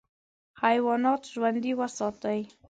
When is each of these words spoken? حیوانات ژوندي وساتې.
حیوانات 0.63 1.21
ژوندي 1.33 1.73
وساتې. 1.79 2.39